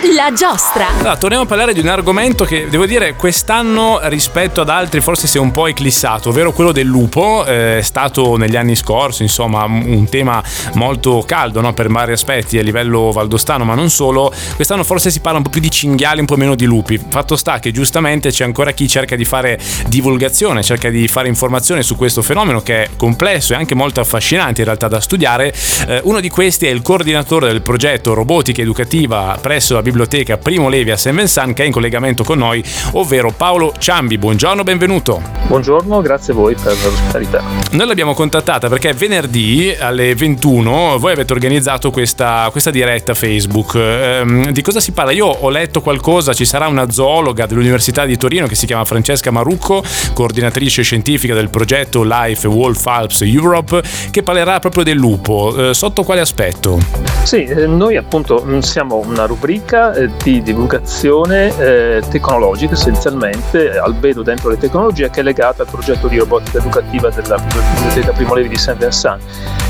[0.00, 0.96] La giostra.
[0.96, 5.26] Allora, torniamo a parlare di un argomento che devo dire quest'anno rispetto ad altri forse
[5.26, 7.44] si è un po' eclissato, ovvero quello del lupo.
[7.44, 10.40] Eh, è stato negli anni scorsi, insomma, un tema
[10.74, 11.74] molto caldo no?
[11.74, 14.32] per vari aspetti a livello valdostano, ma non solo.
[14.54, 16.96] Quest'anno forse si parla un po' più di cinghiali, un po' meno di lupi.
[16.96, 21.82] Fatto sta che giustamente c'è ancora chi cerca di fare divulgazione, cerca di fare informazione
[21.82, 25.52] su questo fenomeno che è complesso e anche molto affascinante in realtà da studiare.
[25.88, 30.68] Eh, uno di questi è il coordinatore del progetto Robotica Educativa presso la biblioteca Primo
[30.68, 34.18] Levi a Vincent che è in collegamento con noi, ovvero Paolo Ciambi.
[34.18, 35.37] Buongiorno, benvenuto.
[35.48, 37.42] Buongiorno, grazie a voi per l'ospitalità.
[37.70, 43.74] Noi l'abbiamo contattata perché venerdì alle 21 voi avete organizzato questa, questa diretta Facebook.
[43.76, 45.12] Ehm, di cosa si parla?
[45.12, 49.30] Io ho letto qualcosa, ci sarà una zoologa dell'Università di Torino che si chiama Francesca
[49.30, 55.70] Marucco, coordinatrice scientifica del progetto Life Wolf Alps Europe, che parlerà proprio del lupo.
[55.70, 56.78] Eh, sotto quale aspetto?
[57.22, 63.78] Sì, eh, noi appunto mm, siamo una rubrica eh, di divulgazione eh, tecnologica essenzialmente, eh,
[63.78, 68.34] albedo dentro le tecnologie, che è legata al progetto di robotica educativa della Biblioteca Primo
[68.34, 69.22] Levi di Saint Vincent.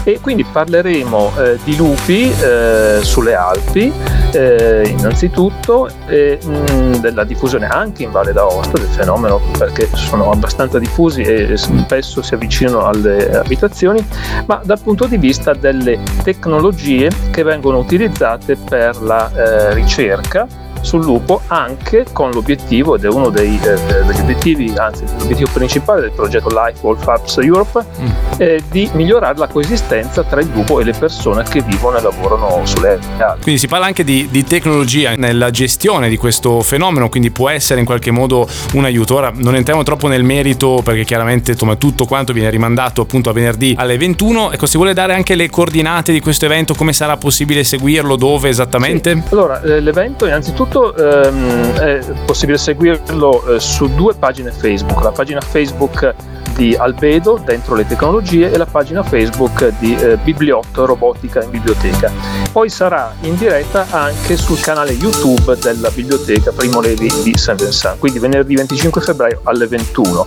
[0.04, 3.92] E quindi parleremo eh, di lupi eh, sulle Alpi,
[4.32, 10.78] eh, innanzitutto, mh, mm, della diffusione anche in Valle d'Aosta del fenomeno, perché sono abbastanza
[10.78, 14.04] diffusi e spesso si avvicinano alle abitazioni,
[14.46, 20.46] ma dal punto di vista delle tecnologie che vengono utilizzate per la eh, ricerca
[20.82, 26.00] sul lupo anche con l'obiettivo, ed è uno dei, eh, degli obiettivi, anzi l'obiettivo principale
[26.00, 28.06] del progetto Life Wolf Apps Europe, mm.
[28.38, 32.62] eh, di migliorare la coesistenza tra il lupo e le persone che vivono e lavorano
[32.64, 33.42] sulle Alpi.
[33.42, 37.80] Quindi si parla anche di, di, tecnologia nella gestione di questo fenomeno, quindi può essere
[37.80, 39.16] in qualche modo un aiuto.
[39.16, 43.32] Ora non entriamo troppo nel merito perché chiaramente insomma, tutto quanto viene rimandato appunto a
[43.32, 44.52] venerdì alle 21.
[44.52, 48.48] Ecco, si vuole dare anche le coordinate di questo evento, come sarà possibile seguirlo, dove
[48.48, 49.14] esattamente?
[49.14, 49.32] Sì.
[49.32, 55.10] Allora, eh, l'evento innanzitutto tutto ehm, è possibile seguirlo eh, su due pagine Facebook, la
[55.10, 56.14] pagina Facebook
[56.58, 62.10] di Albedo dentro le tecnologie e la pagina Facebook di eh, Bibliotto Robotica in Biblioteca.
[62.50, 68.00] Poi sarà in diretta anche sul canale YouTube della Biblioteca Primo Levi di Saint Vincent,
[68.00, 70.26] quindi venerdì 25 febbraio alle 21.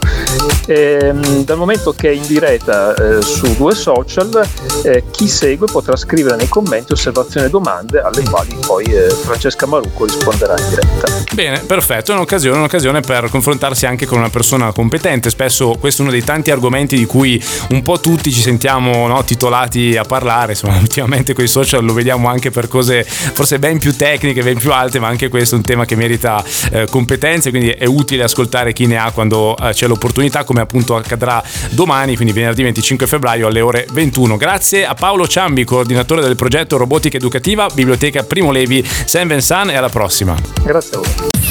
[0.67, 4.41] E, ehm, dal momento che è in diretta eh, su due social,
[4.83, 9.65] eh, chi segue potrà scrivere nei commenti osservazioni e domande alle quali poi eh, Francesca
[9.65, 11.07] Marucco risponderà in diretta.
[11.33, 15.29] Bene, perfetto, è un'occasione, un'occasione per confrontarsi anche con una persona competente.
[15.29, 19.23] Spesso questo è uno dei tanti argomenti di cui un po' tutti ci sentiamo no,
[19.23, 20.53] titolati a parlare.
[20.53, 24.57] Insomma, ultimamente con i social lo vediamo anche per cose forse ben più tecniche, ben
[24.57, 28.23] più alte, ma anche questo è un tema che merita eh, competenze, quindi è utile
[28.23, 33.07] ascoltare chi ne ha quando eh, c'è l'opportunità, come appunto accadrà domani, quindi venerdì 25
[33.07, 34.37] febbraio alle ore 21.
[34.37, 39.75] Grazie a Paolo Ciambi, coordinatore del progetto Robotica Educativa, Biblioteca Primo Levi, Saint Vincent e
[39.75, 40.35] alla prossima.
[40.63, 41.50] Grazie a voi.